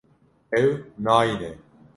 Ew 0.61 0.71
nayîne. 1.05 1.51